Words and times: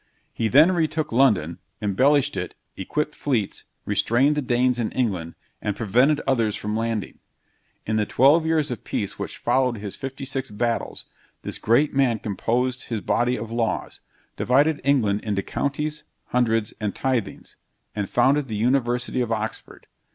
He 0.33 0.47
then 0.47 0.71
retook 0.71 1.11
London, 1.11 1.59
embellished 1.79 2.35
it, 2.35 2.55
equipped 2.75 3.13
fleets, 3.13 3.65
restrained 3.85 4.33
the 4.35 4.41
Danes 4.41 4.79
in 4.79 4.89
England, 4.93 5.35
and 5.61 5.75
prevented 5.75 6.19
others 6.25 6.55
from 6.55 6.75
landing. 6.75 7.19
In 7.85 7.97
the 7.97 8.07
twelve 8.07 8.43
years 8.43 8.71
of 8.71 8.83
peace 8.83 9.19
which 9.19 9.37
followed 9.37 9.77
his 9.77 9.95
fifty 9.95 10.25
six 10.25 10.49
battles, 10.49 11.05
this 11.43 11.59
great 11.59 11.93
man 11.93 12.17
composed 12.17 12.85
his 12.85 12.99
body 13.01 13.37
of 13.37 13.51
laws; 13.51 13.99
divided 14.37 14.81
England 14.83 15.21
into 15.23 15.43
counties, 15.43 16.03
hundreds, 16.29 16.73
and 16.81 16.95
tithings, 16.95 17.57
and 17.95 18.09
founded 18.09 18.47
the 18.47 18.55
University 18.55 19.21
of 19.21 19.31
Oxford. 19.31 19.85